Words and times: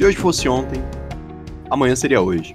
Se 0.00 0.04
hoje 0.06 0.16
fosse 0.16 0.48
ontem, 0.48 0.82
amanhã 1.68 1.94
seria 1.94 2.22
hoje. 2.22 2.54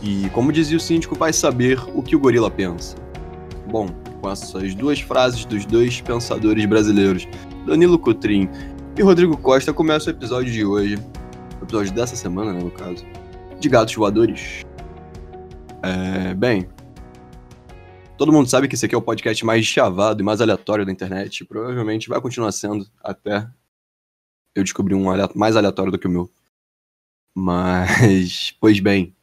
E 0.00 0.30
como 0.30 0.52
dizia 0.52 0.76
o 0.76 0.80
síndico, 0.80 1.16
vai 1.16 1.32
saber 1.32 1.80
o 1.96 2.00
que 2.00 2.14
o 2.14 2.20
gorila 2.20 2.48
pensa. 2.48 2.96
Bom, 3.68 3.88
com 4.20 4.30
essas 4.30 4.72
duas 4.72 5.00
frases 5.00 5.44
dos 5.44 5.64
dois 5.64 6.00
pensadores 6.00 6.64
brasileiros, 6.64 7.26
Danilo 7.66 7.98
Cotrim 7.98 8.48
e 8.96 9.02
Rodrigo 9.02 9.36
Costa, 9.36 9.72
começa 9.72 10.10
o 10.10 10.12
episódio 10.12 10.52
de 10.52 10.64
hoje, 10.64 10.96
o 11.60 11.64
episódio 11.64 11.92
dessa 11.92 12.14
semana, 12.14 12.52
né, 12.52 12.62
no 12.62 12.70
caso, 12.70 13.04
de 13.58 13.68
Gatos 13.68 13.96
Voadores. 13.96 14.64
É, 15.82 16.34
bem, 16.34 16.68
todo 18.16 18.30
mundo 18.30 18.48
sabe 18.48 18.68
que 18.68 18.76
esse 18.76 18.86
aqui 18.86 18.94
é 18.94 18.98
o 18.98 19.02
podcast 19.02 19.44
mais 19.44 19.66
chavado 19.66 20.22
e 20.22 20.24
mais 20.24 20.40
aleatório 20.40 20.86
da 20.86 20.92
internet, 20.92 21.44
provavelmente 21.44 22.08
vai 22.08 22.20
continuar 22.20 22.52
sendo 22.52 22.86
até 23.02 23.44
eu 24.54 24.62
descobri 24.62 24.94
um 24.94 25.04
mais 25.34 25.56
aleatório 25.56 25.92
do 25.92 25.98
que 25.98 26.06
o 26.06 26.10
meu. 26.10 26.30
Mas, 27.34 28.50
pois 28.60 28.80
bem. 28.80 29.14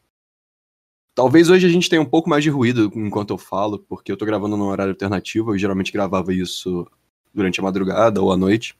Talvez 1.15 1.49
hoje 1.49 1.67
a 1.67 1.69
gente 1.69 1.89
tenha 1.89 2.01
um 2.01 2.05
pouco 2.05 2.29
mais 2.29 2.43
de 2.43 2.49
ruído 2.49 2.91
enquanto 2.95 3.31
eu 3.31 3.37
falo, 3.37 3.79
porque 3.79 4.11
eu 4.11 4.17
tô 4.17 4.25
gravando 4.25 4.55
num 4.55 4.67
horário 4.67 4.93
alternativo. 4.93 5.53
Eu 5.53 5.57
geralmente 5.57 5.91
gravava 5.91 6.33
isso 6.33 6.89
durante 7.33 7.59
a 7.59 7.63
madrugada 7.63 8.21
ou 8.21 8.31
à 8.31 8.37
noite, 8.37 8.77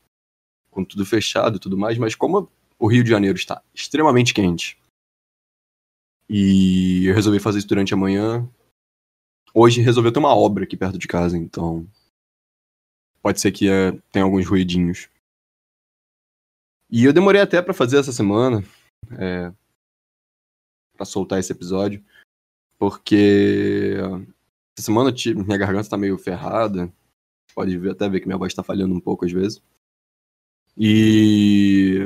com 0.72 0.84
tudo 0.86 1.06
fechado 1.06 1.58
e 1.58 1.60
tudo 1.60 1.78
mais. 1.78 1.98
Mas 1.98 2.16
como 2.16 2.50
o 2.78 2.88
Rio 2.88 3.04
de 3.04 3.10
Janeiro 3.10 3.38
está 3.38 3.62
extremamente 3.74 4.34
quente 4.34 4.80
e 6.30 7.08
eu 7.08 7.16
resolvi 7.16 7.40
fazer 7.40 7.58
isso 7.58 7.68
durante 7.68 7.94
a 7.94 7.98
manhã, 7.98 8.48
hoje 9.54 9.82
resolveu 9.82 10.12
ter 10.12 10.20
uma 10.20 10.36
obra 10.36 10.64
aqui 10.64 10.78
perto 10.78 11.00
de 11.00 11.08
casa, 11.08 11.36
então 11.36 11.88
pode 13.22 13.42
ser 13.42 13.52
que 13.52 13.68
é, 13.68 13.92
tenha 14.12 14.24
alguns 14.24 14.46
ruidinhos. 14.48 15.10
E 16.90 17.06
eu 17.06 17.14
demorei 17.14 17.42
até 17.42 17.62
para 17.62 17.74
fazer 17.74 17.98
essa 17.98 18.12
semana, 18.12 18.64
é, 19.18 19.54
para 20.96 21.06
soltar 21.06 21.40
esse 21.40 21.52
episódio, 21.52 22.04
porque 22.78 23.96
essa 24.78 24.86
semana 24.86 25.14
minha 25.36 25.58
garganta 25.58 25.90
tá 25.90 25.98
meio 25.98 26.18
ferrada. 26.18 26.92
Pode 27.54 27.90
até 27.90 28.08
ver 28.08 28.22
que 28.22 28.26
minha 28.26 28.38
voz 28.38 28.54
tá 28.54 28.64
falhando 28.64 28.96
um 28.96 29.00
pouco 29.00 29.26
às 29.26 29.32
vezes. 29.32 29.62
E 30.78 31.98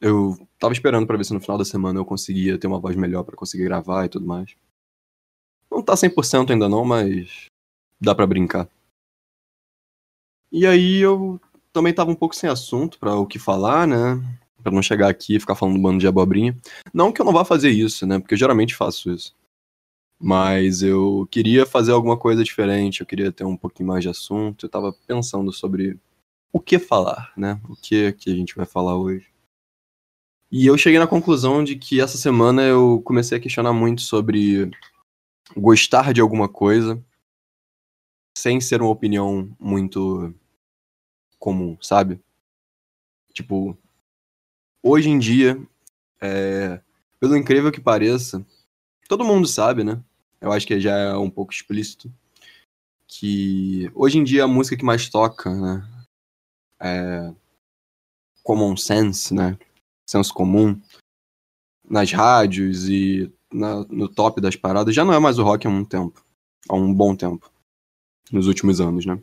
eu 0.00 0.36
tava 0.58 0.72
esperando 0.72 1.06
para 1.06 1.16
ver 1.16 1.24
se 1.24 1.34
no 1.34 1.40
final 1.40 1.58
da 1.58 1.64
semana 1.64 2.00
eu 2.00 2.04
conseguia 2.04 2.58
ter 2.58 2.66
uma 2.66 2.80
voz 2.80 2.96
melhor 2.96 3.22
para 3.24 3.36
conseguir 3.36 3.64
gravar 3.64 4.06
e 4.06 4.08
tudo 4.08 4.26
mais. 4.26 4.56
Não 5.70 5.82
tá 5.82 5.94
100% 5.94 6.50
ainda 6.50 6.68
não, 6.68 6.84
mas 6.84 7.46
dá 8.00 8.14
para 8.14 8.26
brincar. 8.26 8.68
E 10.50 10.66
aí 10.66 10.98
eu 10.98 11.40
também 11.72 11.94
tava 11.94 12.10
um 12.10 12.14
pouco 12.14 12.36
sem 12.36 12.48
assunto 12.48 12.98
para 12.98 13.16
o 13.16 13.26
que 13.26 13.38
falar, 13.38 13.86
né? 13.86 14.22
Pra 14.62 14.72
não 14.72 14.82
chegar 14.82 15.08
aqui 15.08 15.36
e 15.36 15.40
ficar 15.40 15.54
falando 15.54 15.76
um 15.76 15.82
bando 15.82 15.98
de 15.98 16.06
abobrinha. 16.06 16.56
Não 16.92 17.12
que 17.12 17.20
eu 17.20 17.24
não 17.24 17.32
vá 17.32 17.44
fazer 17.44 17.70
isso, 17.70 18.06
né? 18.06 18.18
Porque 18.18 18.34
eu 18.34 18.38
geralmente 18.38 18.74
faço 18.74 19.10
isso. 19.10 19.34
Mas 20.20 20.82
eu 20.82 21.26
queria 21.30 21.66
fazer 21.66 21.92
alguma 21.92 22.16
coisa 22.16 22.44
diferente, 22.44 23.00
eu 23.00 23.06
queria 23.06 23.32
ter 23.32 23.44
um 23.44 23.56
pouquinho 23.56 23.88
mais 23.88 24.04
de 24.04 24.08
assunto. 24.08 24.66
Eu 24.66 24.70
tava 24.70 24.92
pensando 25.06 25.52
sobre 25.52 25.98
o 26.52 26.60
que 26.60 26.78
falar, 26.78 27.32
né? 27.36 27.60
O 27.68 27.74
que 27.74 28.12
que 28.12 28.30
a 28.30 28.34
gente 28.34 28.54
vai 28.54 28.66
falar 28.66 28.96
hoje. 28.96 29.32
E 30.50 30.66
eu 30.66 30.76
cheguei 30.76 30.98
na 30.98 31.06
conclusão 31.06 31.64
de 31.64 31.76
que 31.76 32.00
essa 32.00 32.18
semana 32.18 32.62
eu 32.62 33.00
comecei 33.04 33.38
a 33.38 33.40
questionar 33.40 33.72
muito 33.72 34.02
sobre 34.02 34.70
gostar 35.56 36.12
de 36.12 36.20
alguma 36.20 36.48
coisa 36.48 37.02
sem 38.36 38.60
ser 38.60 38.80
uma 38.80 38.90
opinião 38.90 39.54
muito 39.58 40.34
comum, 41.42 41.76
sabe? 41.82 42.20
Tipo, 43.32 43.76
hoje 44.80 45.10
em 45.10 45.18
dia, 45.18 45.60
é, 46.20 46.80
pelo 47.18 47.36
incrível 47.36 47.72
que 47.72 47.80
pareça, 47.80 48.46
todo 49.08 49.24
mundo 49.24 49.48
sabe, 49.48 49.82
né? 49.82 50.00
Eu 50.40 50.52
acho 50.52 50.64
que 50.64 50.80
já 50.80 50.96
é 50.96 51.16
um 51.16 51.28
pouco 51.28 51.52
explícito 51.52 52.12
que 53.08 53.90
hoje 53.92 54.18
em 54.18 54.24
dia 54.24 54.44
a 54.44 54.48
música 54.48 54.76
que 54.76 54.84
mais 54.84 55.08
toca, 55.08 55.50
né? 55.50 56.06
É 56.80 57.34
common 58.44 58.76
sense, 58.76 59.34
né? 59.34 59.58
Senso 60.06 60.32
comum 60.32 60.80
nas 61.84 62.12
rádios 62.12 62.88
e 62.88 63.32
na, 63.52 63.84
no 63.86 64.08
top 64.08 64.40
das 64.40 64.54
paradas 64.54 64.94
já 64.94 65.04
não 65.04 65.12
é 65.12 65.18
mais 65.18 65.40
o 65.40 65.42
rock 65.42 65.66
há 65.66 65.70
um 65.70 65.84
tempo, 65.84 66.24
há 66.68 66.74
um 66.76 66.94
bom 66.94 67.16
tempo, 67.16 67.50
nos 68.30 68.46
últimos 68.46 68.80
anos, 68.80 69.04
né? 69.04 69.20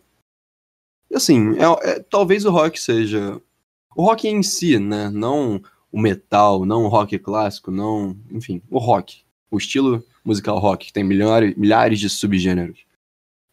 Assim, 1.19 1.51
é, 1.57 1.89
é, 1.89 1.99
talvez 1.99 2.45
o 2.45 2.49
rock 2.49 2.79
seja. 2.79 3.41
O 3.93 4.05
rock 4.05 4.25
em 4.25 4.41
si, 4.41 4.79
né? 4.79 5.09
Não 5.09 5.61
o 5.91 5.99
metal, 5.99 6.65
não 6.65 6.85
o 6.85 6.87
rock 6.87 7.19
clássico, 7.19 7.69
não. 7.69 8.17
Enfim, 8.31 8.61
o 8.69 8.79
rock. 8.79 9.23
O 9.51 9.57
estilo 9.57 10.01
musical 10.23 10.57
rock, 10.59 10.87
que 10.87 10.93
tem 10.93 11.03
milhares, 11.03 11.55
milhares 11.57 11.99
de 11.99 12.09
subgêneros. 12.09 12.85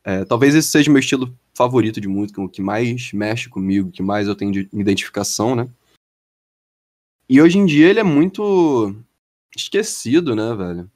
É, 0.05 0.25
talvez 0.25 0.55
esse 0.55 0.69
seja 0.69 0.89
o 0.89 0.93
meu 0.93 1.01
estilo 1.01 1.37
favorito 1.55 2.01
de 2.01 2.07
música, 2.07 2.41
o 2.41 2.49
que 2.49 2.63
mais 2.63 3.13
mexe 3.13 3.49
comigo, 3.49 3.89
o 3.89 3.93
que 3.93 4.03
mais 4.03 4.29
eu 4.29 4.37
tenho 4.37 4.53
de 4.53 4.69
identificação, 4.73 5.57
né? 5.57 5.69
E 7.29 7.43
hoje 7.43 7.59
em 7.59 7.67
dia 7.67 7.89
ele 7.89 7.99
é 7.99 8.05
muito 8.05 8.95
esquecido, 9.57 10.37
né, 10.37 10.55
velho? 10.55 10.89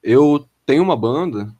Eu 0.00 0.48
tenho 0.64 0.84
uma 0.84 0.96
banda 0.96 1.52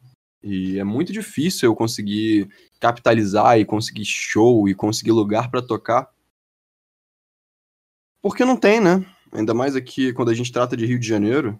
e 0.42 0.78
é 0.78 0.84
muito 0.84 1.12
difícil 1.12 1.68
eu 1.68 1.76
conseguir 1.76 2.48
capitalizar 2.80 3.58
e 3.58 3.64
conseguir 3.64 4.04
show 4.04 4.68
e 4.68 4.74
conseguir 4.74 5.12
lugar 5.12 5.50
para 5.50 5.62
tocar. 5.62 6.10
Porque 8.20 8.44
não 8.44 8.56
tem, 8.56 8.80
né? 8.80 9.04
Ainda 9.32 9.54
mais 9.54 9.76
aqui 9.76 10.12
quando 10.12 10.30
a 10.30 10.34
gente 10.34 10.52
trata 10.52 10.76
de 10.76 10.86
Rio 10.86 10.98
de 10.98 11.06
Janeiro. 11.06 11.58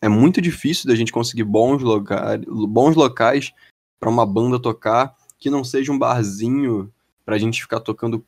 É 0.00 0.08
muito 0.08 0.40
difícil 0.40 0.88
da 0.88 0.96
gente 0.96 1.12
conseguir 1.12 1.44
bons, 1.44 1.82
lugar, 1.82 2.38
bons 2.38 2.96
locais 2.96 3.52
para 4.00 4.10
uma 4.10 4.26
banda 4.26 4.60
tocar 4.60 5.16
que 5.38 5.48
não 5.48 5.62
seja 5.62 5.92
um 5.92 5.98
barzinho 5.98 6.92
pra 7.24 7.38
gente 7.38 7.62
ficar 7.62 7.80
tocando 7.80 8.24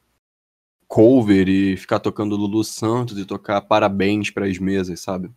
cover 0.87 1.49
e 1.49 1.77
ficar 1.77 1.99
tocando 1.99 2.37
Lulu 2.37 2.63
Santos 2.63 3.19
e 3.19 3.25
tocar 3.25 3.61
parabéns 3.63 4.31
para 4.31 4.47
as 4.47 4.59
mesas, 4.59 5.01
sabe? 5.01 5.31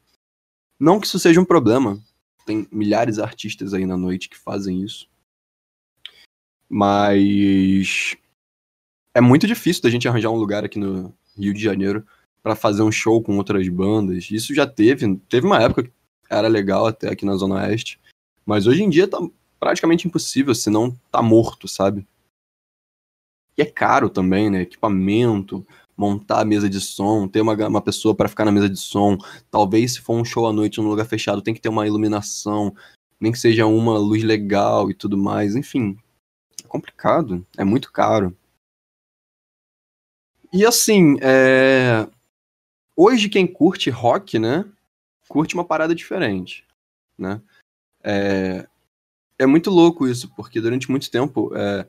Não 0.79 0.99
que 0.99 1.07
isso 1.07 1.17
seja 1.17 1.41
um 1.41 1.45
problema. 1.45 1.99
Tem 2.47 2.65
milhares 2.71 3.15
de 3.15 3.21
artistas 3.21 3.73
aí 3.73 3.85
na 3.85 3.97
noite 3.97 4.29
que 4.29 4.37
fazem 4.37 4.81
isso. 4.81 5.09
Mas 6.69 8.15
é 9.13 9.19
muito 9.19 9.45
difícil 9.45 9.83
da 9.83 9.89
gente 9.89 10.07
arranjar 10.07 10.31
um 10.31 10.37
lugar 10.37 10.63
aqui 10.63 10.79
no 10.79 11.13
Rio 11.37 11.53
de 11.53 11.61
Janeiro 11.61 12.07
para 12.41 12.55
fazer 12.55 12.83
um 12.83 12.91
show 12.91 13.21
com 13.21 13.35
outras 13.35 13.67
bandas. 13.67 14.31
Isso 14.31 14.55
já 14.55 14.65
teve, 14.65 15.17
teve 15.27 15.45
uma 15.45 15.61
época 15.61 15.83
que 15.83 15.91
era 16.29 16.47
legal 16.47 16.87
até 16.87 17.09
aqui 17.09 17.25
na 17.25 17.35
Zona 17.35 17.55
Oeste, 17.55 17.99
mas 18.45 18.65
hoje 18.65 18.81
em 18.81 18.89
dia 18.89 19.09
tá 19.09 19.19
praticamente 19.59 20.07
impossível, 20.07 20.55
se 20.55 20.69
não 20.69 20.97
tá 21.11 21.21
morto, 21.21 21.67
sabe? 21.67 22.07
E 23.57 23.61
é 23.61 23.65
caro 23.65 24.09
também, 24.09 24.49
né? 24.49 24.61
Equipamento, 24.61 25.67
montar 25.97 26.41
a 26.41 26.45
mesa 26.45 26.69
de 26.69 26.79
som, 26.79 27.27
ter 27.27 27.41
uma, 27.41 27.53
uma 27.67 27.81
pessoa 27.81 28.13
para 28.13 28.29
ficar 28.29 28.45
na 28.45 28.51
mesa 28.51 28.69
de 28.69 28.79
som. 28.79 29.17
Talvez 29.49 29.93
se 29.93 30.01
for 30.01 30.15
um 30.15 30.23
show 30.23 30.45
à 30.45 30.53
noite 30.53 30.79
num 30.79 30.87
lugar 30.87 31.05
fechado, 31.07 31.41
tem 31.41 31.53
que 31.55 31.59
ter 31.59 31.69
uma 31.69 31.87
iluminação, 31.87 32.73
nem 33.19 33.31
que 33.31 33.39
seja 33.39 33.65
uma 33.65 33.97
luz 33.97 34.23
legal 34.23 34.91
e 34.91 34.93
tudo 34.93 35.17
mais. 35.17 35.55
Enfim, 35.55 35.97
é 36.63 36.67
complicado, 36.67 37.45
é 37.57 37.63
muito 37.63 37.91
caro. 37.91 38.37
E 40.53 40.63
assim, 40.65 41.17
é... 41.21 42.07
hoje 42.95 43.27
quem 43.27 43.47
curte 43.47 43.89
rock, 43.89 44.37
né, 44.37 44.63
curte 45.27 45.55
uma 45.55 45.65
parada 45.65 45.93
diferente, 45.95 46.65
né? 47.17 47.41
É, 48.03 48.67
é 49.39 49.45
muito 49.45 49.69
louco 49.69 50.07
isso, 50.07 50.33
porque 50.35 50.61
durante 50.61 50.89
muito 50.89 51.11
tempo 51.11 51.51
é... 51.55 51.85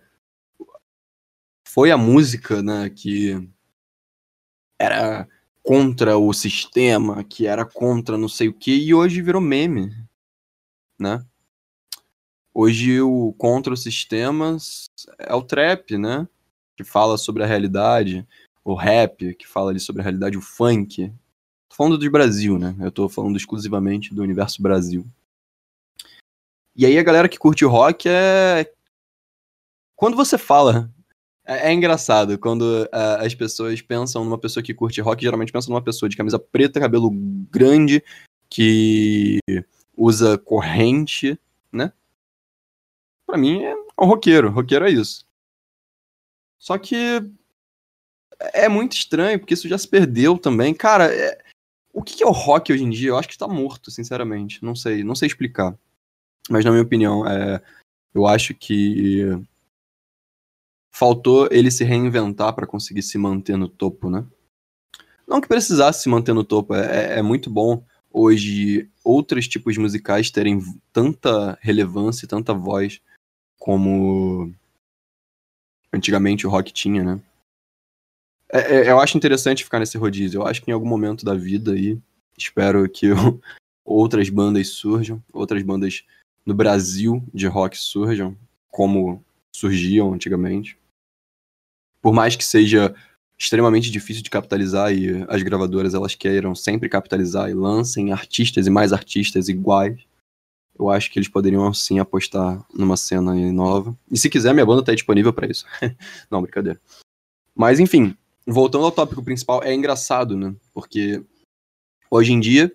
foi 1.69 1.91
a 1.91 1.99
música, 1.99 2.63
né, 2.63 2.91
que 2.91 3.49
era 4.79 5.29
contra 5.63 6.17
o 6.17 6.33
sistema, 6.33 7.25
que 7.25 7.47
era 7.47 7.65
contra 7.65 8.17
não 8.17 8.29
sei 8.29 8.49
o 8.49 8.55
que, 8.55 8.75
e 8.75 8.95
hoje 8.95 9.21
virou 9.21 9.41
meme, 9.41 9.95
né? 10.99 11.25
Hoje 12.55 13.01
o 13.01 13.33
contra 13.39 13.73
os 13.73 13.83
sistemas 13.83 14.87
é 15.19 15.35
o 15.35 15.43
trap, 15.43 15.97
né? 15.97 16.27
Que 16.77 16.83
fala 16.83 17.17
sobre 17.17 17.45
a 17.45 17.47
realidade. 17.47 18.27
O 18.65 18.75
rap, 18.75 19.35
que 19.35 19.47
fala 19.47 19.71
ali 19.71 19.79
sobre 19.79 20.01
a 20.01 20.05
realidade. 20.05 20.37
O 20.37 20.43
funk. 20.43 21.13
Tô 21.69 21.77
falando 21.77 21.97
do 21.97 22.11
Brasil, 22.11 22.59
né? 22.59 22.75
Eu 22.81 22.91
tô 22.91 23.09
falando 23.09 23.37
exclusivamente 23.37 24.13
do 24.13 24.23
universo 24.23 24.61
Brasil. 24.61 25.07
E 26.75 26.85
aí 26.85 26.99
a 26.99 27.03
galera 27.03 27.29
que 27.29 27.39
curte 27.39 27.65
rock 27.65 28.09
é. 28.09 28.73
Quando 29.95 30.17
você 30.17 30.37
fala. 30.37 30.91
É, 31.49 31.71
é 31.71 31.73
engraçado, 31.73 32.39
quando 32.39 32.63
uh, 32.63 33.25
as 33.25 33.35
pessoas 33.35 33.81
pensam 33.81 34.23
numa 34.23 34.37
pessoa 34.37 34.63
que 34.63 34.75
curte 34.75 35.01
rock, 35.01 35.23
geralmente 35.23 35.51
pensam 35.51 35.73
numa 35.73 35.83
pessoa 35.83 36.07
de 36.07 36.17
camisa 36.17 36.39
preta, 36.39 36.79
cabelo 36.79 37.11
grande, 37.51 38.05
que 38.51 39.39
usa 39.97 40.37
corrente, 40.37 41.41
né? 41.73 41.91
Pra 43.27 43.39
mim 43.39 43.63
é 43.65 43.75
um 43.99 44.07
roqueiro. 44.07 44.51
Roqueiro 44.51 44.87
é 44.87 44.91
isso. 44.91 45.27
Só 46.59 46.77
que 46.77 46.97
é 48.53 48.69
muito 48.69 48.93
estranho, 48.93 49.39
porque 49.39 49.55
isso 49.55 49.69
já 49.69 49.79
se 49.79 49.89
perdeu 49.89 50.37
também. 50.37 50.75
Cara, 50.75 51.13
é... 51.15 51.39
o 51.95 52.03
que 52.03 52.23
é 52.23 52.27
o 52.27 52.31
rock 52.31 52.73
hoje 52.73 52.85
em 52.85 52.91
dia? 52.91 53.09
Eu 53.09 53.17
acho 53.17 53.29
que 53.29 53.35
está 53.35 53.49
morto, 53.49 53.91
sinceramente. 53.91 54.63
Não 54.63 54.75
sei, 54.75 55.03
não 55.03 55.15
sei 55.15 55.27
explicar. 55.27 55.75
Mas 56.51 56.65
na 56.65 56.71
minha 56.71 56.83
opinião, 56.83 57.27
é... 57.27 57.63
eu 58.15 58.27
acho 58.27 58.55
que 58.55 59.25
faltou 60.99 61.49
ele 61.53 61.71
se 61.71 61.85
reinventar 61.85 62.53
para 62.53 62.67
conseguir 62.67 63.03
se 63.03 63.17
manter 63.17 63.57
no 63.57 63.69
topo, 63.69 64.11
né? 64.11 64.27
Não 65.29 65.41
que 65.41 65.47
precisasse 65.47 66.03
se 66.03 66.09
manter 66.09 66.33
no 66.33 66.43
topo, 66.43 66.75
é, 66.75 67.15
é, 67.15 67.19
é 67.21 67.23
muito 67.23 67.49
bom 67.49 67.85
hoje 68.11 68.91
outros 69.05 69.47
tipos 69.47 69.77
musicais 69.77 70.29
terem 70.29 70.61
tanta 70.93 71.57
relevância 71.61 72.25
e 72.25 72.29
tanta 72.29 72.53
voz 72.53 73.01
como 73.61 74.53
antigamente 75.93 76.49
o 76.49 76.51
rock 76.51 76.73
tinha, 76.73 77.05
né? 77.05 77.21
É, 78.51 78.59
é, 78.59 78.91
eu 78.91 78.99
acho 78.99 79.17
interessante 79.17 79.63
ficar 79.63 79.79
nesse 79.79 79.97
rodízio. 79.97 80.41
Eu 80.41 80.47
acho 80.49 80.61
que 80.61 80.69
em 80.69 80.75
algum 80.75 80.89
momento 80.89 81.25
da 81.25 81.35
vida 81.35 81.75
aí, 81.75 81.97
espero 82.37 82.89
que 82.89 83.07
eu, 83.07 83.41
outras 83.85 84.29
bandas 84.31 84.71
surjam, 84.71 85.23
outras 85.33 85.63
bandas 85.63 86.05
no 86.45 86.55
Brasil 86.55 87.23
de 87.33 87.47
rock 87.47 87.79
surjam, 87.79 88.37
como 88.69 89.23
surgiam 89.55 90.13
antigamente. 90.13 90.77
Por 92.01 92.13
mais 92.13 92.37
que 92.37 92.45
seja 92.45 92.95
extremamente 93.39 93.91
difícil 93.91 94.23
de 94.23 94.31
capitalizar 94.31 94.93
e 94.93 95.25
as 95.29 95.43
gravadoras 95.43 95.95
elas 95.95 96.15
queiram 96.15 96.55
sempre 96.55 96.89
capitalizar 96.89 97.49
e 97.49 97.55
lancem 97.55 98.13
artistas 98.13 98.67
e 98.67 98.71
mais 98.71 98.93
artistas 98.93 99.49
iguais. 99.49 100.01
Eu 100.77 100.91
acho 100.91 101.11
que 101.11 101.19
eles 101.19 101.29
poderiam 101.29 101.73
sim 101.73 101.99
apostar 101.99 102.65
numa 102.75 102.97
cena 102.97 103.35
nova. 103.53 103.97
E 104.11 104.19
se 104.19 104.29
quiser, 104.29 104.53
minha 104.53 104.67
banda 104.67 104.83
tá 104.83 104.95
disponível 104.95 105.33
para 105.33 105.49
isso. 105.49 105.65
Não, 106.31 106.43
brincadeira. 106.43 106.81
Mas 107.55 107.81
enfim, 107.81 108.17
voltando 108.47 108.85
ao 108.85 108.93
tópico 108.93 109.23
principal, 109.23 109.63
é 109.63 109.75
engraçado, 109.75 110.37
né? 110.37 110.55
Porque 110.73 111.23
hoje 112.11 112.33
em 112.33 112.41
dia 112.41 112.73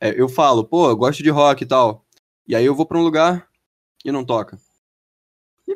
é, 0.00 0.18
eu 0.18 0.28
falo, 0.28 0.64
pô, 0.64 0.88
eu 0.88 0.96
gosto 0.96 1.22
de 1.22 1.30
rock 1.30 1.62
e 1.62 1.66
tal. 1.66 2.04
E 2.46 2.54
aí 2.54 2.64
eu 2.64 2.74
vou 2.74 2.84
para 2.84 2.98
um 2.98 3.02
lugar 3.02 3.48
e 4.04 4.12
não 4.12 4.24
toca. 4.24 4.58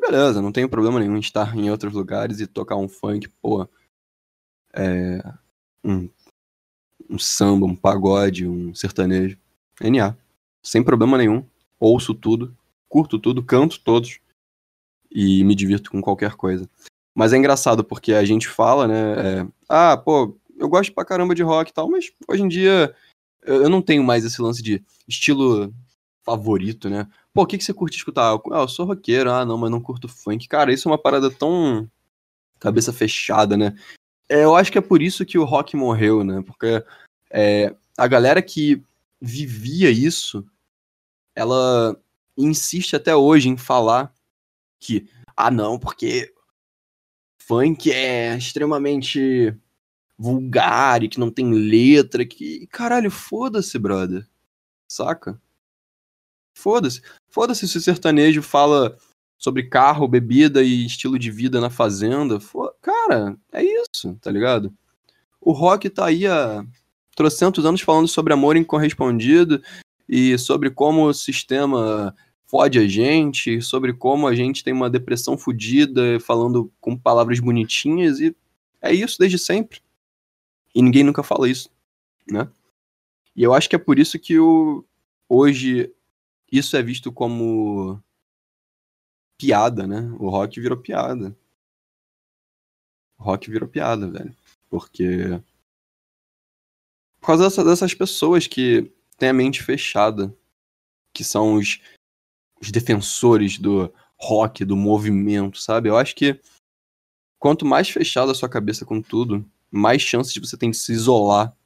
Beleza, 0.08 0.40
não 0.40 0.50
tenho 0.50 0.70
problema 0.70 0.98
nenhum 0.98 1.18
estar 1.18 1.54
em 1.54 1.70
outros 1.70 1.92
lugares 1.92 2.40
e 2.40 2.46
tocar 2.46 2.76
um 2.76 2.88
funk, 2.88 3.28
pô, 3.42 3.68
é, 4.72 5.22
um, 5.84 6.08
um 7.10 7.18
samba, 7.18 7.66
um 7.66 7.76
pagode, 7.76 8.48
um 8.48 8.74
sertanejo. 8.74 9.36
NA. 9.82 10.16
Sem 10.62 10.82
problema 10.82 11.18
nenhum. 11.18 11.44
Ouço 11.78 12.14
tudo, 12.14 12.56
curto 12.88 13.18
tudo, 13.18 13.42
canto 13.42 13.80
todos 13.80 14.18
e 15.10 15.44
me 15.44 15.54
divirto 15.54 15.90
com 15.90 16.00
qualquer 16.00 16.36
coisa. 16.36 16.68
Mas 17.14 17.34
é 17.34 17.36
engraçado 17.36 17.84
porque 17.84 18.14
a 18.14 18.24
gente 18.24 18.48
fala, 18.48 18.88
né? 18.88 19.40
É, 19.40 19.46
ah, 19.68 19.96
pô, 19.96 20.34
eu 20.58 20.70
gosto 20.70 20.92
pra 20.94 21.04
caramba 21.04 21.34
de 21.34 21.42
rock 21.42 21.70
e 21.70 21.74
tal, 21.74 21.88
mas 21.88 22.10
hoje 22.26 22.42
em 22.42 22.48
dia 22.48 22.94
eu 23.42 23.68
não 23.68 23.82
tenho 23.82 24.02
mais 24.02 24.24
esse 24.24 24.40
lance 24.40 24.62
de 24.62 24.82
estilo 25.06 25.72
favorito, 26.24 26.88
né? 26.88 27.06
Pô, 27.38 27.44
o 27.44 27.46
que, 27.46 27.56
que 27.56 27.62
você 27.62 27.72
curte 27.72 27.96
escutar? 27.96 28.34
Ah, 28.50 28.62
eu 28.62 28.66
sou 28.66 28.84
roqueiro, 28.84 29.30
ah, 29.30 29.44
não, 29.44 29.56
mas 29.56 29.70
não 29.70 29.80
curto 29.80 30.08
funk. 30.08 30.48
Cara, 30.48 30.72
isso 30.72 30.88
é 30.88 30.90
uma 30.90 30.98
parada 30.98 31.30
tão 31.30 31.88
cabeça 32.58 32.92
fechada, 32.92 33.56
né? 33.56 33.78
É, 34.28 34.42
eu 34.42 34.56
acho 34.56 34.72
que 34.72 34.78
é 34.78 34.80
por 34.80 35.00
isso 35.00 35.24
que 35.24 35.38
o 35.38 35.44
rock 35.44 35.76
morreu, 35.76 36.24
né? 36.24 36.42
Porque 36.44 36.84
é, 37.30 37.76
a 37.96 38.08
galera 38.08 38.42
que 38.42 38.82
vivia 39.20 39.88
isso, 39.88 40.44
ela 41.32 41.96
insiste 42.36 42.96
até 42.96 43.14
hoje 43.14 43.48
em 43.48 43.56
falar 43.56 44.12
que, 44.80 45.08
ah, 45.36 45.48
não, 45.48 45.78
porque 45.78 46.34
funk 47.40 47.92
é 47.92 48.36
extremamente 48.36 49.56
vulgar 50.18 51.04
e 51.04 51.08
que 51.08 51.20
não 51.20 51.30
tem 51.30 51.52
letra, 51.52 52.26
que. 52.26 52.66
Caralho, 52.66 53.12
foda-se, 53.12 53.78
brother. 53.78 54.26
Saca? 54.90 55.40
Foda-se. 56.58 57.00
Foda-se 57.28 57.68
se 57.68 57.78
o 57.78 57.80
sertanejo 57.80 58.42
fala 58.42 58.96
sobre 59.38 59.68
carro, 59.68 60.08
bebida 60.08 60.60
e 60.60 60.84
estilo 60.84 61.16
de 61.16 61.30
vida 61.30 61.60
na 61.60 61.70
fazenda. 61.70 62.38
Cara, 62.82 63.36
é 63.52 63.62
isso, 63.62 64.18
tá 64.20 64.28
ligado? 64.28 64.74
O 65.40 65.52
rock 65.52 65.88
tá 65.88 66.06
aí 66.06 66.26
há 66.26 66.66
trocentos 67.14 67.64
anos 67.64 67.80
falando 67.80 68.08
sobre 68.08 68.32
amor 68.32 68.56
incorrespondido 68.56 69.62
e 70.08 70.36
sobre 70.36 70.68
como 70.68 71.04
o 71.04 71.14
sistema 71.14 72.12
fode 72.44 72.80
a 72.80 72.88
gente, 72.88 73.62
sobre 73.62 73.92
como 73.92 74.26
a 74.26 74.34
gente 74.34 74.64
tem 74.64 74.72
uma 74.72 74.90
depressão 74.90 75.38
fodida, 75.38 76.18
falando 76.18 76.72
com 76.80 76.96
palavras 76.96 77.38
bonitinhas, 77.38 78.18
e 78.18 78.34
é 78.82 78.92
isso 78.92 79.16
desde 79.18 79.38
sempre. 79.38 79.80
E 80.74 80.82
ninguém 80.82 81.04
nunca 81.04 81.22
fala 81.22 81.48
isso, 81.48 81.70
né? 82.28 82.48
E 83.36 83.44
eu 83.44 83.54
acho 83.54 83.68
que 83.68 83.76
é 83.76 83.78
por 83.78 83.98
isso 83.98 84.18
que 84.18 84.38
o, 84.38 84.84
hoje 85.28 85.92
isso 86.50 86.76
é 86.76 86.82
visto 86.82 87.12
como 87.12 88.02
piada, 89.38 89.86
né? 89.86 90.00
O 90.18 90.28
rock 90.28 90.60
virou 90.60 90.78
piada. 90.78 91.36
O 93.18 93.22
rock 93.22 93.50
virou 93.50 93.68
piada, 93.68 94.10
velho. 94.10 94.34
Porque. 94.68 95.40
Por 97.20 97.26
causa 97.26 97.44
dessa, 97.44 97.64
dessas 97.64 97.94
pessoas 97.94 98.46
que 98.46 98.92
têm 99.16 99.28
a 99.28 99.34
mente 99.34 99.62
fechada. 99.62 100.34
Que 101.14 101.24
são 101.24 101.54
os, 101.54 101.80
os 102.60 102.70
defensores 102.70 103.58
do 103.58 103.92
rock, 104.16 104.64
do 104.64 104.76
movimento, 104.76 105.58
sabe? 105.58 105.88
Eu 105.88 105.96
acho 105.96 106.14
que 106.14 106.40
quanto 107.38 107.64
mais 107.64 107.88
fechada 107.88 108.32
a 108.32 108.34
sua 108.34 108.48
cabeça 108.48 108.84
com 108.84 109.00
tudo, 109.00 109.48
mais 109.70 110.02
chances 110.02 110.36
você 110.36 110.56
tem 110.56 110.70
de 110.70 110.76
se 110.76 110.92
isolar 110.92 111.56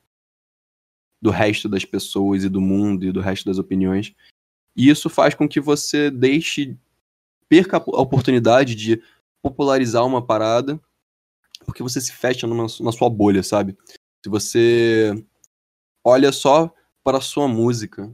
do 1.21 1.31
resto 1.31 1.69
das 1.69 1.85
pessoas 1.85 2.45
e 2.45 2.49
do 2.49 2.61
mundo 2.61 3.05
e 3.05 3.13
do 3.13 3.21
resto 3.21 3.47
das 3.47 3.59
opiniões. 3.59 4.15
E 4.77 4.89
isso 4.89 5.09
faz 5.11 5.35
com 5.35 5.49
que 5.49 5.61
você 5.61 6.11
deixe 6.11 6.77
perca 7.49 7.77
a 7.77 8.01
oportunidade 8.01 8.75
de 8.75 9.03
popularizar 9.43 10.07
uma 10.07 10.25
parada 10.25 10.81
porque 11.65 11.83
você 11.83 12.01
se 12.01 12.13
fecha 12.13 12.47
numa, 12.47 12.67
na 12.81 12.93
sua 12.93 13.09
bolha, 13.09 13.43
sabe? 13.43 13.77
Se 14.23 14.29
você 14.29 15.13
olha 16.05 16.33
só 16.33 16.73
para 17.03 17.19
a 17.19 17.21
sua 17.21 17.49
música 17.49 18.13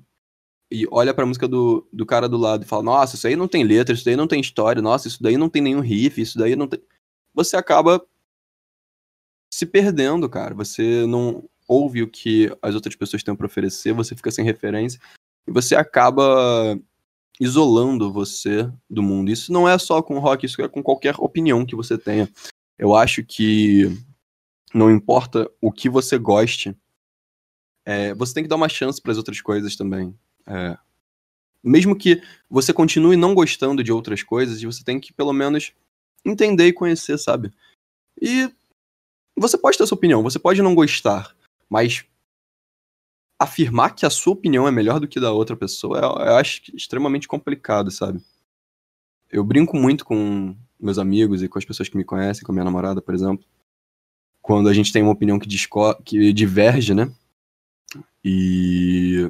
e 0.71 0.87
olha 0.91 1.15
para 1.15 1.25
a 1.25 1.27
música 1.27 1.49
do, 1.49 1.87
do 1.93 2.05
cara 2.05 2.29
do 2.29 2.37
lado 2.37 2.65
e 2.65 2.67
fala: 2.67 2.83
Nossa, 2.83 3.17
isso 3.17 3.27
aí 3.27 3.37
não 3.37 3.49
tem 3.49 3.65
letra, 3.65 3.95
isso 3.95 4.05
daí 4.05 4.17
não 4.17 4.29
tem 4.29 4.41
história, 4.41 4.83
nossa, 4.83 5.09
isso 5.09 5.23
daí 5.23 5.37
não 5.37 5.49
tem 5.49 5.63
nenhum 5.63 5.81
riff, 5.81 6.21
isso 6.21 6.39
daí 6.39 6.55
não 6.57 6.67
tem. 6.67 6.81
Você 7.35 7.57
acaba 7.57 8.05
se 9.53 9.67
perdendo, 9.67 10.29
cara. 10.29 10.55
Você 10.55 11.07
não 11.07 11.49
ouve 11.67 12.03
o 12.03 12.09
que 12.09 12.51
as 12.63 12.75
outras 12.75 12.97
pessoas 12.97 13.23
têm 13.23 13.37
para 13.37 13.47
oferecer, 13.47 13.93
você 13.93 14.15
fica 14.15 14.31
sem 14.31 14.45
referência 14.45 15.01
e 15.49 15.51
você 15.51 15.75
acaba 15.75 16.79
isolando 17.41 18.13
você 18.13 18.71
do 18.89 19.03
mundo. 19.03 19.31
Isso 19.31 19.53
não 19.53 19.69
é 19.69 19.79
só 19.79 20.03
com 20.03 20.19
rock, 20.19 20.45
isso 20.45 20.61
é 20.61 20.69
com 20.69 20.83
qualquer 20.83 21.15
opinião 21.19 21.65
que 21.65 21.75
você 21.75 21.97
tenha. 21.97 22.29
Eu 22.79 22.95
acho 22.95 23.25
que 23.25 23.87
não 24.75 24.91
importa 24.91 25.51
o 25.61 25.73
que 25.73 25.89
você 25.89 26.19
goste, 26.19 26.77
é, 27.87 28.13
você 28.15 28.35
tem 28.35 28.43
que 28.43 28.49
dar 28.49 28.57
uma 28.57 28.69
chance 28.69 29.01
para 29.01 29.13
as 29.13 29.19
outras 29.19 29.41
coisas 29.41 29.75
também. 29.75 30.15
É, 30.47 30.77
mesmo 31.65 31.97
que 31.97 32.23
você 32.51 32.73
continue 32.73 33.17
não 33.17 33.35
gostando 33.35 33.83
de 33.83 33.91
outras 33.91 34.23
coisas, 34.23 34.63
você 34.63 34.85
tem 34.85 35.01
que 35.01 35.13
pelo 35.13 35.33
menos 35.33 35.73
entender 36.25 36.67
e 36.67 36.73
conhecer, 36.73 37.17
sabe? 37.19 37.51
E 38.21 38.53
você 39.35 39.57
pode 39.57 39.79
ter 39.79 39.87
sua 39.87 39.97
opinião, 39.97 40.23
você 40.23 40.39
pode 40.39 40.61
não 40.61 40.75
gostar, 40.75 41.35
mas 41.71 42.05
afirmar 43.39 43.95
que 43.95 44.05
a 44.05 44.11
sua 44.11 44.33
opinião 44.33 44.67
é 44.67 44.71
melhor 44.71 44.99
do 44.99 45.07
que 45.07 45.21
da 45.21 45.33
outra 45.33 45.57
pessoa, 45.57 45.99
eu, 45.99 46.27
eu 46.27 46.37
acho 46.37 46.63
extremamente 46.75 47.29
complicado, 47.29 47.91
sabe? 47.91 48.21
Eu 49.31 49.45
brinco 49.45 49.77
muito 49.77 50.05
com 50.05 50.57
meus 50.81 50.99
amigos 50.99 51.43
e 51.43 51.49
com 51.49 51.59
as 51.59 51.65
pessoas 51.65 51.89
que 51.89 51.97
me 51.97 52.05
conhecem, 52.05 52.45
com 52.45 52.51
a 52.51 52.55
minha 52.55 52.65
namorada, 52.65 53.01
por 53.01 53.15
exemplo, 53.15 53.45
quando 54.43 54.69
a 54.69 54.75
gente 54.75 54.93
tem 54.93 55.03
uma 55.03 55.13
opinião 55.13 55.39
que, 55.39 55.49
que 56.05 56.33
diverge, 56.33 56.95
né? 56.95 57.13
E 58.25 59.29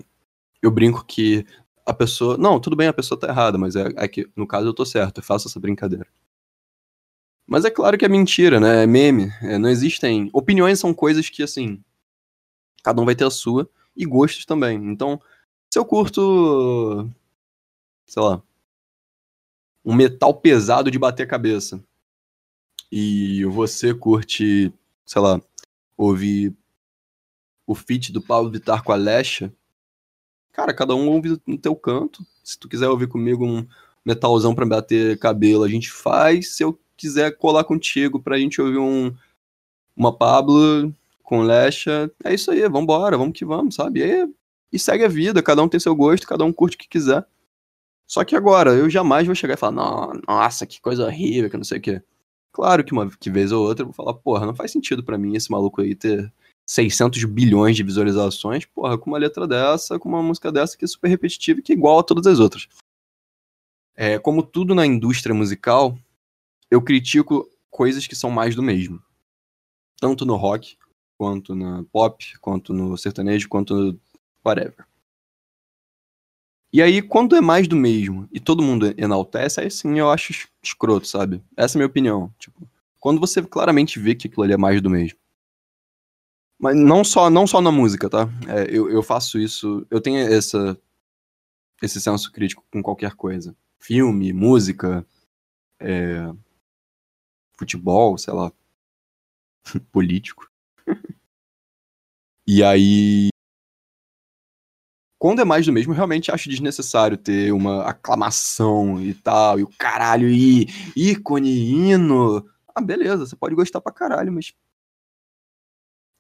eu 0.63 0.71
brinco 0.71 1.05
que 1.05 1.45
a 1.85 1.93
pessoa. 1.93 2.37
Não, 2.37 2.61
tudo 2.61 2.77
bem, 2.77 2.89
a 2.89 2.93
pessoa 2.93 3.19
tá 3.19 3.29
errada, 3.29 3.59
mas 3.59 3.77
é, 3.77 3.93
é 3.97 4.09
que 4.09 4.29
no 4.37 4.47
caso 4.47 4.69
eu 4.69 4.75
tô 4.75 4.85
certo, 4.85 5.19
eu 5.19 5.25
faço 5.25 5.49
essa 5.49 5.61
brincadeira. 5.61 6.07
Mas 7.47 7.65
é 7.65 7.71
claro 7.71 7.97
que 7.97 8.05
é 8.05 8.09
mentira, 8.09 8.61
né? 8.61 8.85
É 8.85 8.87
meme. 8.87 9.33
É, 9.41 9.57
não 9.59 9.71
existem. 9.71 10.29
Opiniões 10.35 10.79
são 10.79 10.93
coisas 10.93 11.31
que, 11.31 11.43
assim. 11.43 11.83
Cada 12.85 13.01
um 13.01 13.07
vai 13.07 13.17
ter 13.17 13.25
a 13.25 13.31
sua 13.31 13.69
e 13.99 14.07
gostos 14.07 14.47
também. 14.47 14.77
Então, 14.77 15.21
se 15.69 15.79
eu 15.79 15.85
curto, 15.85 17.11
sei 18.07 18.23
lá, 18.23 18.41
um 19.85 19.95
metal 19.95 20.33
pesado 20.33 20.91
de 20.91 20.99
bater 20.99 21.27
cabeça 21.27 21.83
e 22.91 23.45
você 23.47 23.93
curte, 23.93 24.73
sei 25.05 25.21
lá, 25.21 25.41
ouvir 25.97 26.55
o 27.67 27.75
feat 27.75 28.13
do 28.13 28.23
Paulo 28.23 28.51
Vittar 28.51 28.85
com 28.85 28.93
a 28.93 28.97
Lesha, 28.97 29.53
cara, 30.53 30.73
cada 30.73 30.95
um 30.95 31.09
ouve 31.11 31.41
no 31.45 31.59
teu 31.59 31.75
canto. 31.75 32.25
Se 32.45 32.59
tu 32.59 32.69
quiser 32.69 32.89
ouvir 32.89 33.09
comigo 33.09 33.45
um 33.45 33.67
metalzão 34.05 34.55
pra 34.55 34.65
bater 34.65 35.19
cabelo, 35.19 35.65
a 35.65 35.69
gente 35.69 35.91
faz. 35.91 36.57
Se 36.57 36.63
eu 36.63 36.79
quiser 36.97 37.37
colar 37.37 37.65
contigo 37.65 38.21
pra 38.23 38.39
gente 38.39 38.61
ouvir 38.61 38.79
um 38.79 39.15
uma 39.97 40.17
Pablo 40.17 40.95
com 41.29 41.43
Lesha, 41.43 42.11
é 42.25 42.33
isso 42.33 42.51
aí, 42.51 42.67
vambora, 42.71 43.19
vamos 43.19 43.39
que 43.39 43.45
vamos, 43.45 43.75
sabe? 43.75 44.03
E, 44.03 44.35
e 44.73 44.79
segue 44.79 45.05
a 45.05 45.09
vida, 45.09 45.43
cada 45.43 45.63
um 45.63 45.69
tem 45.69 45.79
seu 45.79 45.95
gosto, 45.95 46.27
cada 46.27 46.43
um 46.43 46.51
curte 46.51 46.75
o 46.75 46.79
que 46.79 46.89
quiser. 46.89 47.23
Só 48.07 48.25
que 48.25 48.35
agora, 48.35 48.71
eu 48.71 48.89
jamais 48.89 49.27
vou 49.27 49.35
chegar 49.35 49.53
e 49.53 49.57
falar, 49.59 50.15
nossa, 50.27 50.67
que 50.67 50.81
coisa 50.81 51.05
horrível, 51.05 51.51
que 51.51 51.57
não 51.59 51.65
sei 51.65 51.77
o 51.77 51.83
quê. 51.83 52.03
Claro 52.51 52.83
que 52.83 52.95
uma 52.95 53.11
que 53.11 53.29
vez 53.29 53.53
ou 53.53 53.63
outra 53.63 53.83
eu 53.83 53.89
vou 53.89 53.93
falar, 53.93 54.15
porra, 54.15 54.47
não 54.47 54.55
faz 54.55 54.71
sentido 54.71 55.05
para 55.05 55.19
mim 55.19 55.37
esse 55.37 55.51
maluco 55.51 55.83
aí 55.83 55.95
ter 55.95 56.33
600 56.67 57.23
bilhões 57.25 57.77
de 57.77 57.83
visualizações, 57.83 58.65
porra, 58.65 58.97
com 58.97 59.11
uma 59.11 59.19
letra 59.19 59.47
dessa, 59.47 59.99
com 59.99 60.09
uma 60.09 60.23
música 60.23 60.51
dessa 60.51 60.79
que 60.79 60.87
é 60.87 60.89
super 60.89 61.09
repetitiva 61.09 61.61
e 61.61 61.63
que 61.63 61.73
é 61.73 61.77
igual 61.77 61.99
a 61.99 62.03
todas 62.03 62.27
as 62.27 62.41
outras. 62.41 62.69
É, 63.95 64.19
como 64.19 64.43
tudo 64.43 64.75
na 64.75 64.87
indústria 64.87 65.35
musical, 65.35 65.95
eu 66.71 66.81
critico 66.81 67.47
coisas 67.69 68.07
que 68.07 68.17
são 68.17 68.31
mais 68.31 68.55
do 68.55 68.63
mesmo. 68.63 69.03
Tanto 70.01 70.25
no 70.25 70.35
rock, 70.35 70.79
quanto 71.19 71.55
na 71.55 71.85
pop, 71.93 72.39
quanto 72.39 72.73
no 72.73 72.97
sertanejo, 72.97 73.49
quanto 73.49 73.75
no 73.75 74.01
whatever. 74.47 74.87
E 76.73 76.81
aí, 76.81 77.03
quando 77.03 77.35
é 77.35 77.41
mais 77.41 77.67
do 77.67 77.75
mesmo 77.75 78.29
e 78.31 78.39
todo 78.39 78.63
mundo 78.63 78.95
enaltece, 78.97 79.61
aí 79.61 79.71
sim 79.71 79.99
eu 79.99 80.11
acho 80.11 80.49
escroto, 80.63 81.07
sabe? 81.07 81.43
Essa 81.57 81.77
é 81.77 81.79
a 81.79 81.81
minha 81.81 81.87
opinião. 81.87 82.33
Tipo, 82.39 82.69
quando 83.01 83.19
você 83.19 83.43
claramente 83.43 83.99
vê 83.99 84.15
que 84.15 84.29
aquilo 84.29 84.43
ali 84.45 84.53
é 84.53 84.57
mais 84.57 84.81
do 84.81 84.91
mesmo. 84.91 85.19
Mas 86.59 86.77
não 86.77 87.03
só, 87.03 87.31
não 87.31 87.47
só 87.47 87.61
na 87.61 87.73
música, 87.73 88.09
tá? 88.11 88.29
É, 88.49 88.65
eu, 88.77 88.91
eu 88.91 89.03
faço 89.03 89.39
isso, 89.39 89.87
eu 89.91 90.01
tenho 90.01 90.19
essa, 90.19 90.79
esse 91.83 92.01
senso 92.01 92.31
crítico 92.33 92.65
com 92.71 92.83
qualquer 92.83 93.15
coisa. 93.15 93.57
Filme, 93.81 94.33
música, 94.33 95.07
é, 95.81 96.33
futebol, 97.59 98.19
sei 98.19 98.35
lá, 98.35 98.53
político. 99.91 100.48
E 102.51 102.65
aí, 102.65 103.29
quando 105.19 105.43
é 105.43 105.45
mais 105.45 105.67
do 105.67 105.73
mesmo, 105.73 105.93
eu 105.93 105.97
realmente 105.97 106.31
acho 106.31 106.49
desnecessário 106.49 107.19
ter 107.19 107.53
uma 107.53 107.85
aclamação 107.85 109.03
e 109.03 109.13
tal, 109.13 109.61
e 109.61 109.65
o 109.65 109.71
caralho, 109.79 110.31
e 110.31 110.67
ícone, 110.97 111.51
hino. 111.51 112.49
Ah, 112.75 112.81
beleza, 112.81 113.27
você 113.27 113.37
pode 113.37 113.55
gostar 113.55 113.83
pra 113.83 113.93
caralho, 113.93 114.33
mas. 114.33 114.55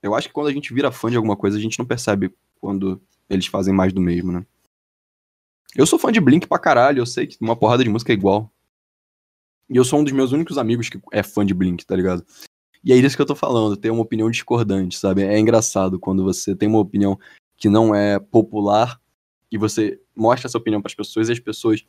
Eu 0.02 0.14
acho 0.14 0.28
que 0.28 0.34
quando 0.34 0.48
a 0.48 0.52
gente 0.52 0.74
vira 0.74 0.92
fã 0.92 1.10
de 1.10 1.16
alguma 1.16 1.34
coisa, 1.34 1.56
a 1.56 1.60
gente 1.60 1.78
não 1.78 1.86
percebe 1.86 2.30
quando 2.60 3.00
eles 3.30 3.46
fazem 3.46 3.72
mais 3.72 3.94
do 3.94 4.00
mesmo, 4.02 4.30
né? 4.30 4.44
Eu 5.74 5.86
sou 5.86 5.98
fã 5.98 6.12
de 6.12 6.20
Blink 6.20 6.46
pra 6.46 6.58
caralho, 6.58 7.00
eu 7.00 7.06
sei 7.06 7.26
que 7.26 7.38
uma 7.40 7.56
porrada 7.56 7.82
de 7.82 7.88
música 7.88 8.12
é 8.12 8.14
igual. 8.14 8.52
E 9.70 9.76
eu 9.78 9.84
sou 9.84 10.00
um 10.00 10.04
dos 10.04 10.12
meus 10.12 10.32
únicos 10.32 10.58
amigos 10.58 10.90
que 10.90 11.00
é 11.10 11.22
fã 11.22 11.46
de 11.46 11.54
Blink, 11.54 11.86
tá 11.86 11.96
ligado? 11.96 12.22
E 12.88 12.92
é 12.92 12.96
isso 12.96 13.14
que 13.16 13.20
eu 13.20 13.26
tô 13.26 13.36
falando, 13.36 13.76
ter 13.76 13.90
uma 13.90 14.00
opinião 14.00 14.30
discordante, 14.30 14.96
sabe? 14.98 15.22
É 15.22 15.38
engraçado 15.38 15.98
quando 16.00 16.24
você 16.24 16.56
tem 16.56 16.66
uma 16.66 16.78
opinião 16.78 17.18
que 17.58 17.68
não 17.68 17.94
é 17.94 18.18
popular 18.18 18.98
e 19.52 19.58
você 19.58 20.00
mostra 20.16 20.48
essa 20.48 20.56
opinião 20.56 20.80
para 20.80 20.88
as 20.88 20.94
pessoas 20.94 21.28
e 21.28 21.32
as 21.32 21.38
pessoas 21.38 21.84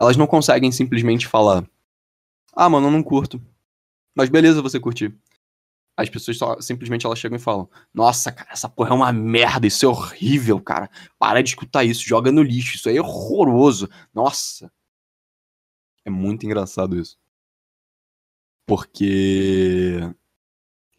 elas 0.00 0.16
não 0.16 0.26
conseguem 0.26 0.72
simplesmente 0.72 1.26
falar: 1.28 1.68
"Ah, 2.54 2.70
mano, 2.70 2.88
eu 2.88 2.92
não 2.92 3.02
curto". 3.02 3.42
Mas 4.16 4.30
beleza 4.30 4.62
você 4.62 4.80
curtir. 4.80 5.14
As 5.96 6.08
pessoas 6.10 6.38
só, 6.38 6.60
simplesmente 6.60 7.06
elas 7.06 7.18
chegam 7.18 7.36
e 7.36 7.40
falam: 7.40 7.68
Nossa, 7.94 8.32
cara, 8.32 8.50
essa 8.52 8.68
porra 8.68 8.90
é 8.90 8.94
uma 8.94 9.12
merda, 9.12 9.66
isso 9.66 9.84
é 9.86 9.88
horrível, 9.88 10.60
cara. 10.60 10.90
Para 11.18 11.42
de 11.42 11.50
escutar 11.50 11.84
isso, 11.84 12.02
joga 12.08 12.32
no 12.32 12.42
lixo, 12.42 12.76
isso 12.76 12.88
aí 12.88 12.96
é 12.98 13.02
horroroso. 13.02 13.88
Nossa. 14.14 14.72
É 16.04 16.10
muito 16.10 16.44
engraçado 16.46 16.96
isso. 16.98 17.16
Porque 18.68 20.00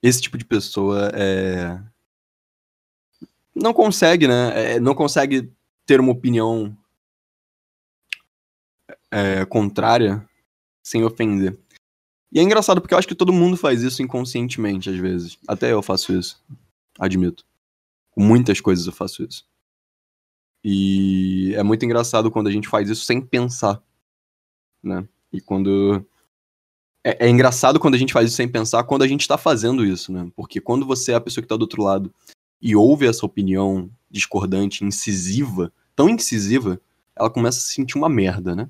esse 0.01 0.21
tipo 0.21 0.37
de 0.37 0.45
pessoa 0.45 1.11
é 1.13 1.81
não 3.53 3.73
consegue, 3.73 4.27
né? 4.27 4.75
É, 4.75 4.79
não 4.79 4.95
consegue 4.95 5.51
ter 5.85 5.99
uma 5.99 6.11
opinião 6.11 6.75
é, 9.11 9.45
contrária 9.45 10.25
sem 10.81 11.03
ofender. 11.03 11.59
E 12.31 12.39
é 12.39 12.41
engraçado 12.41 12.79
porque 12.79 12.93
eu 12.93 12.97
acho 12.97 13.07
que 13.07 13.15
todo 13.15 13.33
mundo 13.33 13.57
faz 13.57 13.83
isso 13.83 14.01
inconscientemente 14.01 14.89
às 14.89 14.97
vezes. 14.97 15.37
Até 15.47 15.73
eu 15.73 15.81
faço 15.81 16.13
isso. 16.17 16.41
Admito. 16.97 17.45
Com 18.11 18.23
muitas 18.23 18.61
coisas 18.61 18.87
eu 18.87 18.93
faço 18.93 19.23
isso. 19.23 19.45
E 20.63 21.53
é 21.55 21.63
muito 21.63 21.83
engraçado 21.83 22.31
quando 22.31 22.47
a 22.47 22.51
gente 22.51 22.69
faz 22.69 22.89
isso 22.89 23.03
sem 23.03 23.21
pensar. 23.21 23.81
Né? 24.81 25.07
E 25.33 25.41
quando. 25.41 26.05
É, 27.03 27.27
é 27.27 27.29
engraçado 27.29 27.79
quando 27.79 27.95
a 27.95 27.97
gente 27.97 28.13
faz 28.13 28.27
isso 28.27 28.37
sem 28.37 28.47
pensar 28.47 28.83
quando 28.83 29.03
a 29.03 29.07
gente 29.07 29.27
tá 29.27 29.37
fazendo 29.37 29.85
isso, 29.85 30.11
né? 30.11 30.29
Porque 30.35 30.61
quando 30.61 30.85
você 30.85 31.11
é 31.11 31.15
a 31.15 31.21
pessoa 31.21 31.41
que 31.41 31.47
tá 31.47 31.57
do 31.57 31.63
outro 31.63 31.81
lado 31.81 32.13
e 32.61 32.75
ouve 32.75 33.07
essa 33.07 33.25
opinião 33.25 33.89
discordante, 34.09 34.83
incisiva, 34.83 35.71
tão 35.95 36.09
incisiva, 36.09 36.79
ela 37.15 37.29
começa 37.29 37.57
a 37.57 37.61
se 37.61 37.73
sentir 37.73 37.97
uma 37.97 38.09
merda, 38.09 38.55
né? 38.55 38.69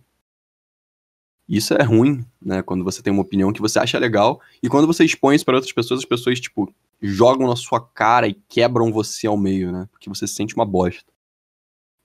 Isso 1.47 1.73
é 1.73 1.83
ruim, 1.83 2.25
né? 2.41 2.61
Quando 2.61 2.83
você 2.83 3.01
tem 3.01 3.11
uma 3.11 3.23
opinião 3.23 3.51
que 3.51 3.59
você 3.61 3.77
acha 3.77 3.99
legal 3.99 4.39
e 4.63 4.69
quando 4.69 4.87
você 4.87 5.03
expõe 5.03 5.35
isso 5.35 5.43
para 5.43 5.55
outras 5.55 5.73
pessoas, 5.73 5.99
as 5.99 6.05
pessoas, 6.05 6.39
tipo, 6.39 6.73
jogam 7.01 7.47
na 7.47 7.55
sua 7.57 7.81
cara 7.81 8.27
e 8.27 8.33
quebram 8.47 8.91
você 8.91 9.27
ao 9.27 9.35
meio, 9.35 9.71
né? 9.71 9.89
Porque 9.91 10.07
você 10.07 10.25
se 10.25 10.35
sente 10.35 10.55
uma 10.55 10.65
bosta. 10.65 11.11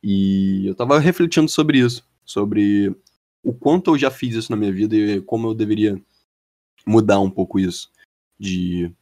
E 0.03 0.67
eu 0.67 0.75
tava 0.75 0.99
refletindo 0.99 1.49
sobre 1.49 1.79
isso, 1.79 2.05
sobre 2.25 2.95
o 3.43 3.53
quanto 3.53 3.93
eu 3.93 3.99
já 3.99 4.11
fiz 4.11 4.35
isso 4.35 4.51
na 4.51 4.57
minha 4.57 4.73
vida 4.73 4.97
e 4.97 5.21
como 5.21 5.49
eu 5.49 5.55
deveria 5.55 6.01
mudar 6.87 7.21
um 7.21 7.31
pouco 7.31 7.59
isso. 7.59 7.91
De 8.39 8.93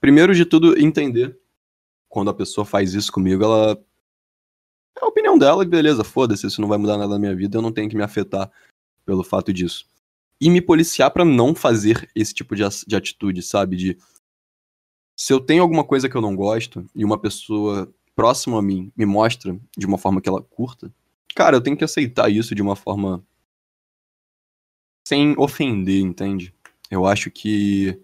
primeiro 0.00 0.34
de 0.34 0.44
tudo, 0.44 0.78
entender 0.78 1.38
quando 2.08 2.30
a 2.30 2.34
pessoa 2.34 2.64
faz 2.64 2.94
isso 2.94 3.12
comigo, 3.12 3.44
ela. 3.44 3.80
É 5.00 5.04
a 5.04 5.08
opinião 5.08 5.38
dela, 5.38 5.64
beleza, 5.64 6.02
foda-se, 6.02 6.46
isso 6.46 6.60
não 6.60 6.68
vai 6.68 6.76
mudar 6.76 6.98
nada 6.98 7.12
na 7.12 7.18
minha 7.18 7.34
vida, 7.34 7.56
eu 7.56 7.62
não 7.62 7.72
tenho 7.72 7.88
que 7.88 7.96
me 7.96 8.02
afetar 8.02 8.50
pelo 9.06 9.22
fato 9.22 9.52
disso. 9.52 9.86
E 10.40 10.50
me 10.50 10.60
policiar 10.60 11.10
para 11.10 11.24
não 11.24 11.54
fazer 11.54 12.10
esse 12.14 12.34
tipo 12.34 12.56
de, 12.56 12.62
de 12.86 12.96
atitude, 12.96 13.42
sabe? 13.42 13.76
De. 13.76 13.98
Se 15.16 15.32
eu 15.32 15.40
tenho 15.40 15.62
alguma 15.62 15.84
coisa 15.84 16.08
que 16.08 16.16
eu 16.16 16.20
não 16.20 16.34
gosto 16.34 16.84
e 16.94 17.04
uma 17.04 17.18
pessoa 17.18 17.92
próxima 18.16 18.58
a 18.58 18.62
mim 18.62 18.90
me 18.96 19.06
mostra 19.06 19.58
de 19.76 19.86
uma 19.86 19.98
forma 19.98 20.20
que 20.20 20.28
ela 20.28 20.42
curta, 20.42 20.92
cara, 21.34 21.56
eu 21.56 21.60
tenho 21.60 21.76
que 21.76 21.84
aceitar 21.84 22.30
isso 22.30 22.54
de 22.54 22.62
uma 22.62 22.74
forma. 22.74 23.22
Sem 25.10 25.34
ofender, 25.36 26.00
entende? 26.00 26.54
Eu 26.88 27.04
acho 27.04 27.32
que 27.32 28.00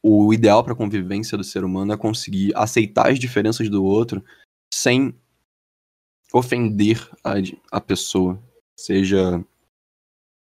o 0.00 0.32
ideal 0.32 0.62
para 0.62 0.74
a 0.74 0.76
convivência 0.76 1.36
do 1.36 1.42
ser 1.42 1.64
humano 1.64 1.92
é 1.92 1.96
conseguir 1.96 2.56
aceitar 2.56 3.10
as 3.10 3.18
diferenças 3.18 3.68
do 3.68 3.84
outro 3.84 4.24
sem 4.72 5.12
ofender 6.32 7.10
a, 7.24 7.32
a 7.72 7.80
pessoa, 7.80 8.40
seja 8.78 9.44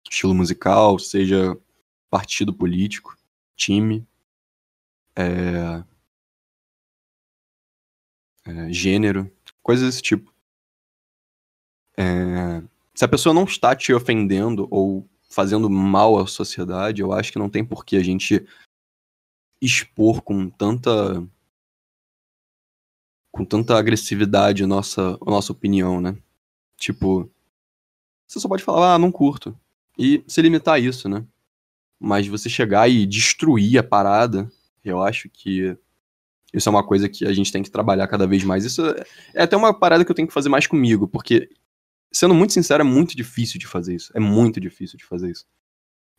estilo 0.05 0.35
musical, 0.35 0.99
seja 0.99 1.57
partido 2.09 2.53
político, 2.53 3.17
time, 3.55 4.05
é, 5.15 5.85
é, 8.45 8.73
gênero, 8.73 9.31
coisas 9.61 9.85
desse 9.85 10.01
tipo. 10.01 10.33
É, 11.97 12.61
se 12.93 13.05
a 13.05 13.07
pessoa 13.07 13.33
não 13.33 13.45
está 13.45 13.73
te 13.73 13.93
ofendendo 13.93 14.67
ou 14.69 15.07
fazendo 15.33 15.69
mal 15.69 16.19
à 16.19 16.27
sociedade, 16.27 17.01
eu 17.01 17.11
acho 17.11 17.31
que 17.31 17.39
não 17.39 17.49
tem 17.49 17.65
por 17.65 17.83
que 17.83 17.97
a 17.97 18.03
gente 18.03 18.45
expor 19.59 20.21
com 20.21 20.49
tanta 20.49 21.25
com 23.31 23.43
tanta 23.43 23.75
agressividade 23.75 24.63
a 24.63 24.67
nossa, 24.67 25.17
a 25.19 25.31
nossa 25.31 25.51
opinião, 25.51 25.99
né? 25.99 26.15
Tipo, 26.77 27.27
você 28.27 28.39
só 28.39 28.47
pode 28.47 28.63
falar, 28.63 28.93
ah, 28.93 28.99
não 28.99 29.11
curto. 29.11 29.57
E 29.97 30.23
se 30.27 30.39
limitar 30.39 30.75
a 30.75 30.79
isso, 30.79 31.09
né? 31.09 31.25
Mas 31.99 32.27
você 32.27 32.47
chegar 32.47 32.87
e 32.87 33.07
destruir 33.07 33.79
a 33.79 33.83
parada, 33.83 34.47
eu 34.85 35.01
acho 35.01 35.29
que 35.29 35.75
isso 36.53 36.69
é 36.69 36.71
uma 36.71 36.85
coisa 36.85 37.09
que 37.09 37.25
a 37.25 37.33
gente 37.33 37.51
tem 37.51 37.63
que 37.63 37.71
trabalhar 37.71 38.07
cada 38.07 38.27
vez 38.27 38.43
mais. 38.43 38.65
Isso 38.65 38.83
é 39.33 39.41
até 39.41 39.57
uma 39.57 39.73
parada 39.73 40.05
que 40.05 40.11
eu 40.11 40.15
tenho 40.15 40.27
que 40.27 40.33
fazer 40.33 40.49
mais 40.49 40.67
comigo, 40.67 41.07
porque, 41.07 41.49
sendo 42.13 42.33
muito 42.33 42.53
sincero, 42.53 42.81
é 42.81 42.85
muito 42.85 43.15
difícil 43.15 43.59
de 43.59 43.67
fazer 43.67 43.95
isso. 43.95 44.11
É 44.15 44.19
muito 44.19 44.59
difícil 44.59 44.97
de 44.97 45.05
fazer 45.05 45.31
isso. 45.31 45.45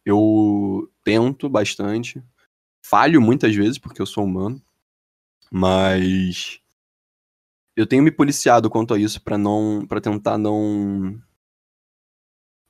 Eu 0.05 0.91
tento 1.03 1.49
bastante, 1.49 2.23
falho 2.85 3.21
muitas 3.21 3.55
vezes, 3.55 3.79
porque 3.79 4.03
eu 4.03 4.07
sou 4.07 4.25
humano, 4.25 4.63
mas 5.51 6.61
eu 7.77 7.87
tenho 7.87 8.03
me 8.03 8.11
policiado 8.11 8.71
quanto 8.71 8.95
a 8.95 8.99
isso 8.99 9.23
para 9.23 9.39
não 9.39 9.87
para 9.87 10.01
tentar 10.01 10.39
não 10.39 11.21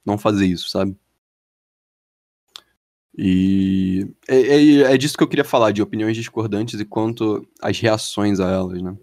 não 0.05 0.19
fazer 0.19 0.47
isso, 0.47 0.69
sabe? 0.69 0.97
E 3.17 4.13
é, 4.29 4.37
é, 4.37 4.95
é, 4.95 4.97
disso 4.99 5.17
que 5.17 5.23
eu 5.23 5.29
queria 5.29 5.45
falar, 5.45 5.71
de 5.71 5.81
opiniões 5.81 6.17
discordantes 6.17 6.81
e 6.81 6.85
quanto 6.85 7.47
às 7.63 7.79
reações 7.79 8.41
a 8.41 8.51
elas, 8.51 8.83
né? 8.83 8.97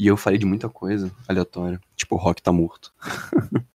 E 0.00 0.06
eu 0.06 0.16
falei 0.16 0.38
de 0.38 0.46
muita 0.46 0.66
coisa 0.66 1.14
aleatória, 1.28 1.78
tipo, 1.94 2.14
o 2.14 2.18
rock 2.18 2.42
tá 2.42 2.50
morto. 2.50 2.90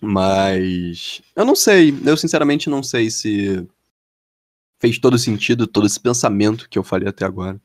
Mas 0.00 1.20
eu 1.34 1.44
não 1.44 1.56
sei, 1.56 1.92
eu 2.06 2.16
sinceramente 2.16 2.70
não 2.70 2.80
sei 2.80 3.10
se 3.10 3.66
fez 4.78 5.00
todo 5.00 5.18
sentido, 5.18 5.66
todo 5.66 5.84
esse 5.84 5.98
pensamento 5.98 6.68
que 6.68 6.78
eu 6.78 6.84
falei 6.84 7.08
até 7.08 7.24
agora. 7.24 7.60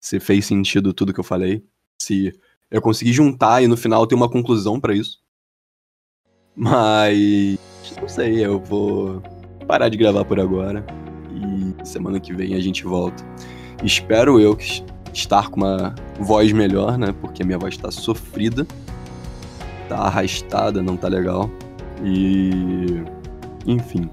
Se 0.00 0.20
fez 0.20 0.46
sentido 0.46 0.94
tudo 0.94 1.12
que 1.12 1.18
eu 1.18 1.24
falei. 1.24 1.66
Se 2.00 2.32
eu 2.70 2.80
consegui 2.80 3.12
juntar 3.12 3.60
e 3.60 3.66
no 3.66 3.76
final 3.76 4.06
ter 4.06 4.14
uma 4.14 4.30
conclusão 4.30 4.78
para 4.78 4.94
isso. 4.94 5.20
Mas. 6.54 7.58
Não 8.00 8.08
sei, 8.08 8.46
eu 8.46 8.60
vou 8.60 9.20
parar 9.66 9.88
de 9.88 9.96
gravar 9.96 10.24
por 10.24 10.38
agora. 10.38 10.86
E 11.80 11.84
semana 11.84 12.20
que 12.20 12.32
vem 12.32 12.54
a 12.54 12.60
gente 12.60 12.84
volta. 12.84 13.24
Espero 13.82 14.38
eu 14.38 14.56
estar 15.12 15.48
com 15.48 15.60
uma 15.60 15.94
voz 16.18 16.52
melhor, 16.52 16.96
né? 16.98 17.14
Porque 17.20 17.42
a 17.42 17.46
minha 17.46 17.58
voz 17.58 17.76
tá 17.76 17.90
sofrida. 17.90 18.66
Tá 19.88 19.96
arrastada, 19.98 20.82
não 20.82 20.96
tá 20.96 21.08
legal. 21.08 21.50
E. 22.04 23.02
Enfim. 23.66 24.08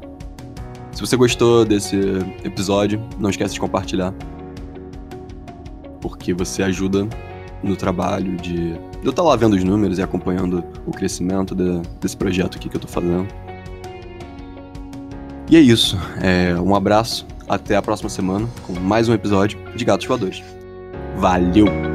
Se 0.91 1.01
você 1.01 1.15
gostou 1.15 1.63
desse 1.63 1.97
episódio, 2.43 3.01
não 3.17 3.29
esquece 3.29 3.53
de 3.53 3.59
compartilhar. 3.59 4.13
Porque 6.01 6.33
você 6.33 6.63
ajuda 6.63 7.07
no 7.63 7.75
trabalho 7.75 8.35
de, 8.37 8.77
eu 9.03 9.11
estar 9.11 9.23
lá 9.23 9.35
vendo 9.35 9.53
os 9.53 9.63
números 9.63 9.97
e 9.97 10.01
acompanhando 10.01 10.63
o 10.85 10.91
crescimento 10.91 11.55
de, 11.55 11.81
desse 12.01 12.17
projeto 12.17 12.57
aqui 12.57 12.69
que 12.69 12.75
eu 12.75 12.81
tô 12.81 12.87
fazendo. 12.87 13.27
E 15.49 15.55
é 15.55 15.59
isso. 15.59 15.97
É, 16.21 16.59
um 16.59 16.75
abraço. 16.75 17.25
Até 17.47 17.75
a 17.75 17.81
próxima 17.81 18.09
semana 18.09 18.47
com 18.67 18.73
mais 18.79 19.09
um 19.09 19.13
episódio 19.13 19.57
de 19.75 19.83
Gatos 19.83 20.05
Voadores. 20.05 20.43
Valeu! 21.19 21.88